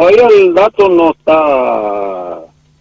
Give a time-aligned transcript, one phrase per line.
[0.00, 2.40] todavía el dato no está,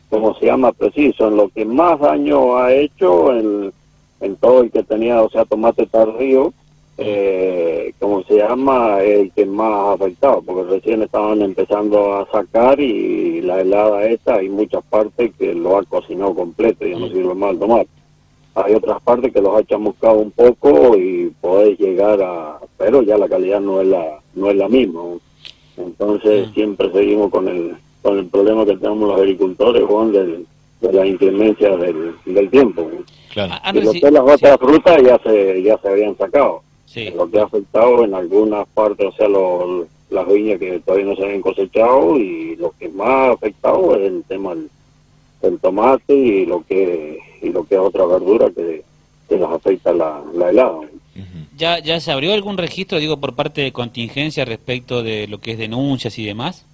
[0.10, 1.28] como se llama, preciso.
[1.28, 3.74] En lo que más daño ha hecho en,
[4.22, 6.54] en todo el que tenía, o sea, tomate tardío,
[6.98, 12.80] eh, como se llama, el que más ha afectado, porque recién estaban empezando a sacar
[12.80, 17.36] y la helada esta, hay muchas partes que lo ha cocinado completo, ya no sirve
[17.36, 17.90] más el tomate.
[18.56, 23.18] Hay otras partes que los ha chamuscado un poco y podés llegar a, pero ya
[23.18, 25.02] la calidad no es la, no es la misma.
[25.80, 30.46] Entonces siempre seguimos con el, con el problema que tenemos los agricultores, Juan, del,
[30.82, 32.90] de la inclemencia del, del tiempo.
[33.34, 33.54] Claro.
[33.64, 36.62] Ah, Y lo que las otras sí, frutas ya se, ya se habían sacado.
[36.86, 37.10] sí.
[37.16, 41.16] Lo que ha afectado en algunas partes, o sea, lo- las viñas que todavía no
[41.16, 44.68] se habían cosechado y lo que más ha afectado es el tema del,
[45.44, 48.84] del tomate y lo que y lo que es otra verdura que,
[49.30, 50.80] que nos afecta la, la helada.
[51.60, 55.52] ¿Ya, ¿Ya se abrió algún registro, digo, por parte de contingencia respecto de lo que
[55.52, 56.66] es denuncias y demás?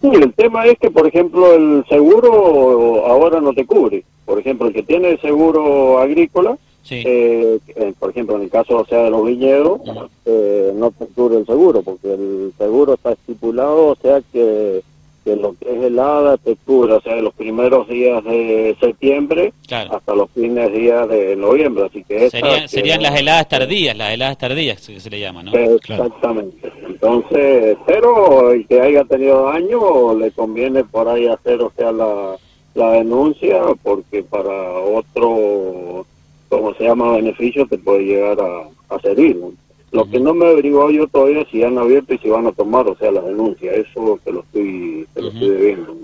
[0.00, 4.02] Sí, el tema es que, por ejemplo, el seguro ahora no te cubre.
[4.24, 7.02] Por ejemplo, el que tiene el seguro agrícola, Sí.
[7.04, 9.80] eh, eh, por ejemplo, en el caso o sea de los viñedos,
[10.24, 14.82] eh, no te cubre el seguro, porque el seguro está estipulado, o sea que,
[15.24, 19.52] que lo que es helada te cubre, o sea, de los primeros días de septiembre
[19.66, 19.94] Claro.
[19.96, 24.12] hasta los fines días de noviembre, así que esta Serían, que- las heladas tardías, las
[24.12, 25.52] heladas tardías que se le llama, ¿no?
[25.52, 26.04] Claro.
[26.04, 26.70] Exactamente.
[26.86, 32.36] Entonces, pero el que haya tenido daño le conviene por ahí hacer, o sea, la,
[32.74, 36.06] la denuncia, porque para otro,
[36.48, 39.36] como se llama, beneficio te puede llegar a, a servir.
[39.36, 39.52] ¿no?
[39.94, 42.52] Lo que no me averiguado yo todavía es si han abierto y si van a
[42.52, 43.72] tomar, o sea, la denuncia.
[43.72, 45.96] Eso te lo estoy, te lo estoy debiendo.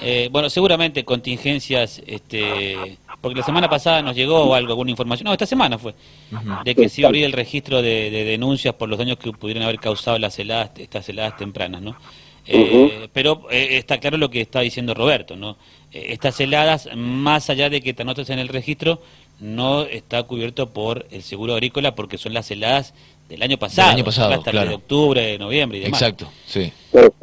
[0.00, 2.76] Eh, bueno, seguramente contingencias, este,
[3.20, 5.94] porque la semana pasada nos llegó algo, alguna información, no, esta semana fue,
[6.64, 9.32] de que se iba a abrir el registro de, de denuncias por los daños que
[9.32, 11.96] pudieran haber causado las heladas, estas heladas tempranas, ¿no?
[12.46, 15.56] Eh, Pero eh, está claro lo que está diciendo Roberto, ¿no?
[15.92, 19.00] Eh, estas heladas, más allá de que te anotes en el registro,
[19.40, 22.94] no está cubierto por el seguro agrícola porque son las heladas
[23.28, 24.68] del año pasado, año pasado, hasta el claro.
[24.70, 26.00] de octubre, de noviembre y demás.
[26.00, 26.72] Exacto, sí.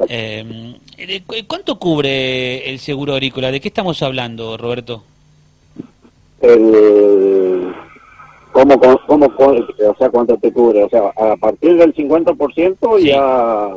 [0.08, 3.50] Eh, cu- ¿Cuánto cubre el seguro agrícola?
[3.50, 5.02] ¿De qué estamos hablando, Roberto?
[6.42, 7.72] el
[8.52, 13.06] cómo, cómo, cómo- o sea cuánto te cubre o sea a partir del 50% Sí.
[13.06, 13.68] ya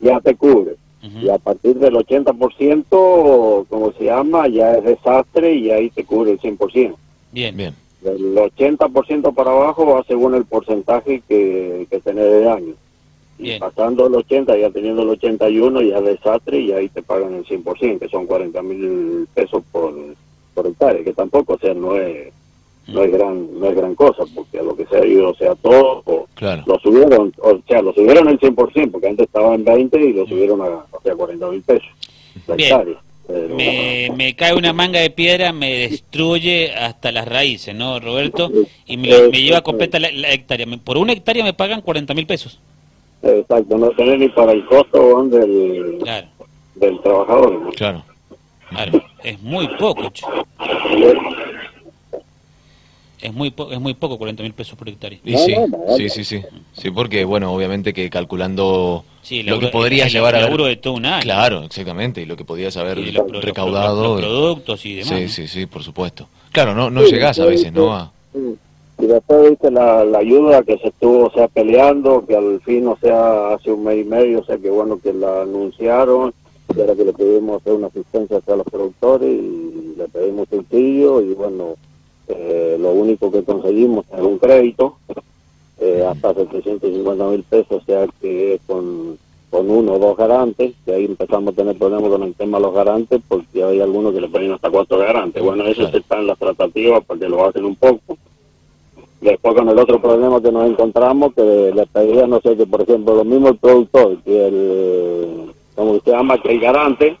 [0.00, 0.76] ya te cubre
[1.20, 6.32] y a partir del 80% como se llama ya es desastre y ahí te cubre
[6.32, 6.94] el 100%
[7.32, 7.74] Bien, Bien.
[8.02, 12.74] Del 80% para abajo va según el porcentaje que, que tenés de daño
[13.38, 13.60] y Bien.
[13.60, 17.44] pasando el 80 ya teniendo el 81 ya es desastre y ahí te pagan el
[17.44, 19.94] 100% que son 40 mil pesos por,
[20.54, 22.32] por hectárea que tampoco o sea no es
[22.88, 25.34] no es gran no es gran cosa porque a lo que se ha ido o
[25.34, 26.62] sea todo o- Claro.
[26.66, 30.26] lo subieron o sea lo subieron el 100% porque antes estaba en 20 y lo
[30.26, 31.88] subieron a o sea 40 mil pesos
[32.48, 32.96] la hectárea
[33.56, 38.50] me, me cae una manga de piedra, me destruye hasta las raíces, ¿no, Roberto?
[38.86, 40.66] Y me, lleva completa la, la hectárea.
[40.84, 42.60] Por una hectárea me pagan 40 mil pesos.
[43.22, 46.26] exacto no tener ni para el costo del, Claro,
[46.74, 47.70] del trabajador ¿no?
[47.70, 48.02] Claro.
[48.70, 49.02] claro.
[49.22, 50.24] Es muy poco, che.
[53.22, 55.18] Es muy, po- es muy poco 40 mil pesos por hectárea.
[55.24, 55.54] Y sí,
[55.96, 56.42] sí, sí, sí.
[56.72, 60.64] Sí, porque, bueno, obviamente que calculando Sí, lo que podrías el- llevar el a laburo
[60.64, 61.22] de todo un año.
[61.22, 64.02] Claro, exactamente, y lo que podías haber Y los, los- recaudado.
[64.02, 65.08] los productos y demás.
[65.08, 65.28] sí, ¿no?
[65.28, 66.26] sí, sí, por supuesto.
[66.50, 67.70] Claro, no, no Sí, llegás a veces, sí.
[67.72, 67.94] ¿no?
[67.94, 68.10] A-.
[69.00, 72.86] Y después viste la, la ayuda que se estuvo, o sea, peleando, que al fin,
[72.88, 76.34] o sea, hace un mes y medio, o sea, que bueno que la anunciaron,
[76.76, 81.20] y ahora que le pedimos hacer una asistencia hacia los productores y le pedimos sencillo
[81.20, 81.74] y bueno,
[82.28, 84.96] eh, lo único que conseguimos es un crédito,
[85.80, 89.18] eh, hasta 750 mil pesos, o sea, que con,
[89.50, 92.62] con uno o dos garantes, que ahí empezamos a tener problemas con el tema de
[92.64, 95.42] los garantes, porque hay algunos que le ponen hasta cuatro garantes.
[95.42, 95.98] Bueno, eso Claro.
[95.98, 98.16] está en las tratativas para que lo hacen un poco.
[99.20, 102.82] Después con el otro problema que nos encontramos, que le pedía, no sé, que por
[102.82, 107.16] ejemplo, lo mismo el productor, que el, como usted llama, que el garante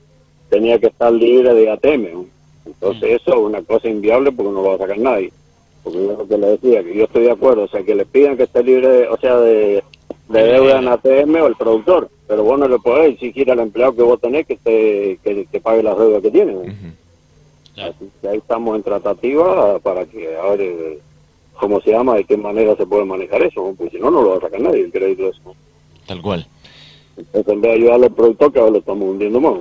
[0.50, 2.26] tenía que estar libre de ATM.
[2.80, 5.32] Entonces eso es una cosa inviable porque no lo va a sacar nadie.
[5.84, 8.04] Porque yo lo que le decía, que yo estoy de acuerdo, o sea, que le
[8.06, 9.82] pidan que esté libre, de- o sea, de,
[10.28, 13.94] de deuda en ATM o el productor, pero vos no le podés exigir al empleado
[13.94, 16.54] que vos tenés que, te, que, que pague las deudas que tiene.
[18.20, 20.98] que ahí estamos en tratativa para que a ver
[21.58, 24.30] cómo se llama, de qué manera se puede manejar eso, porque si no, no lo
[24.30, 25.54] va a sacar nadie el crédito de eso.
[26.06, 26.46] Tal cual.
[27.16, 29.54] Entonces, en vez de ayudarle al productor, que ahora lo estamos hundiendo más.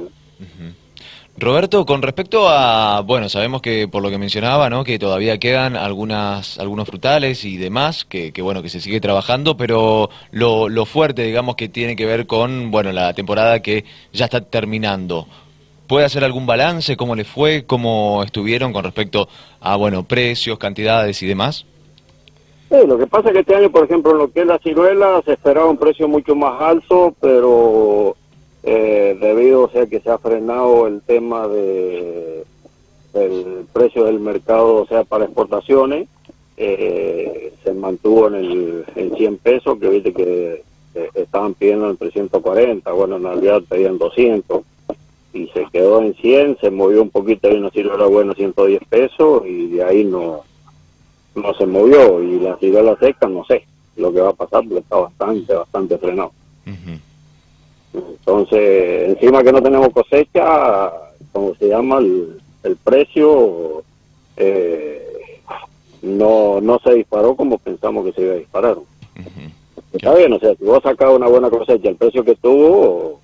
[1.37, 4.83] Roberto, con respecto a, bueno, sabemos que por lo que mencionaba, ¿no?
[4.83, 9.57] Que todavía quedan algunas, algunos frutales y demás, que, que bueno, que se sigue trabajando,
[9.57, 14.25] pero lo, lo fuerte, digamos, que tiene que ver con, bueno, la temporada que ya
[14.25, 15.25] está terminando.
[15.87, 16.95] ¿Puede hacer algún balance?
[16.95, 17.63] ¿Cómo le fue?
[17.65, 19.27] ¿Cómo estuvieron con respecto
[19.59, 21.65] a, bueno, precios, cantidades y demás?
[22.69, 24.59] Sí, lo que pasa es que este año, por ejemplo, en lo que es la
[24.59, 28.15] ciruela, se esperaba un precio mucho más alto, pero
[28.63, 32.45] eh, debido o sea que se ha frenado el tema de
[33.13, 36.07] del precio del mercado, o sea, para exportaciones,
[36.55, 40.63] eh, se mantuvo en el en 100 pesos, que viste que
[40.95, 44.61] eh, estaban pidiendo en 340, bueno, en realidad pedían 200
[45.33, 49.43] y se quedó en 100, se movió un poquito ahí una ciruela bueno 110 pesos
[49.45, 50.41] y de ahí no
[51.33, 53.65] no se movió y la ciruela seca no sé
[53.95, 56.33] lo que va a pasar porque está bastante bastante frenado
[57.93, 60.91] entonces encima que no tenemos cosecha
[61.31, 63.83] como se llama el, el precio
[64.37, 65.41] eh,
[66.01, 68.77] no no se disparó como pensamos que se iba a disparar
[69.93, 73.19] está bien o sea si vos sacás una buena cosecha el precio que tuvo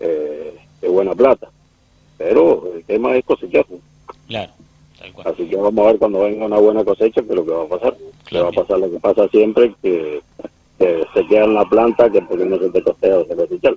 [0.00, 1.48] eh, de buena plata
[2.16, 3.64] pero el tema es cosechar
[4.28, 4.52] Claro,
[4.98, 5.26] tal cual.
[5.28, 7.64] Así que vamos a ver cuando venga una buena cosecha qué es lo que va
[7.64, 7.94] a pasar.
[7.94, 8.44] Que Claro.
[8.46, 10.22] va a pasar lo que pasa siempre, que,
[10.78, 13.76] que se queda en la planta que porque no se te costea de cosechar.